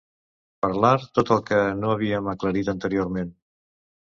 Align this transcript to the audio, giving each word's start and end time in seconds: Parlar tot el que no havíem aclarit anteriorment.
Parlar 0.65 0.93
tot 1.19 1.31
el 1.35 1.43
que 1.49 1.59
no 1.83 1.93
havíem 1.97 2.31
aclarit 2.33 2.73
anteriorment. 2.75 3.31